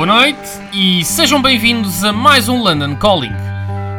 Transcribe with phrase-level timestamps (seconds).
[0.00, 3.49] Boa noite e sejam bem-vindos a mais um London Calling.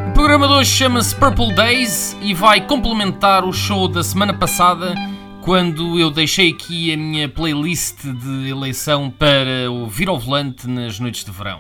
[0.10, 4.96] O programa de hoje chama-se Purple Days e vai complementar o show da semana passada,
[5.42, 11.24] quando eu deixei aqui a minha playlist de eleição para ouvir ao volante nas noites
[11.24, 11.60] de verão.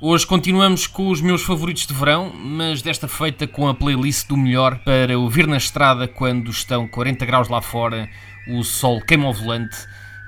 [0.00, 4.36] Hoje continuamos com os meus favoritos de verão, mas desta feita com a playlist do
[4.36, 8.08] melhor para ouvir na estrada quando estão 40 graus lá fora,
[8.48, 9.76] o sol queima ao volante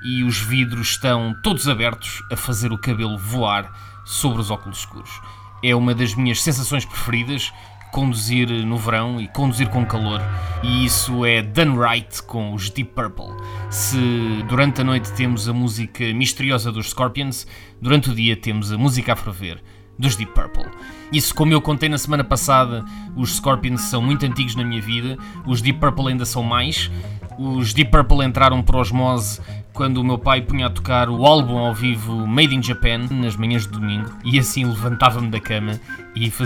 [0.03, 3.71] e os vidros estão todos abertos a fazer o cabelo voar
[4.03, 5.21] sobre os óculos escuros.
[5.63, 7.53] É uma das minhas sensações preferidas,
[7.91, 10.21] conduzir no verão e conduzir com calor,
[10.63, 13.35] e isso é done right com os Deep Purple.
[13.69, 17.45] Se durante a noite temos a música misteriosa dos Scorpions,
[17.81, 19.61] durante o dia temos a música a ferver
[19.99, 20.71] dos Deep Purple.
[21.11, 22.83] Isso, como eu contei na semana passada,
[23.15, 26.89] os Scorpions são muito antigos na minha vida, os Deep Purple ainda são mais.
[27.37, 29.41] Os Deep Purple entraram por osmose
[29.73, 33.35] quando o meu pai punha a tocar o álbum ao vivo Made in Japan nas
[33.35, 35.79] manhãs de domingo e assim levantava-me da cama
[36.15, 36.39] e fazia